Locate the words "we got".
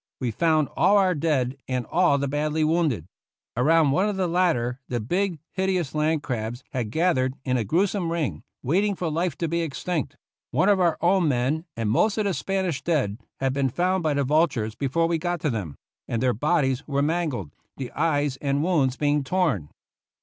15.05-15.39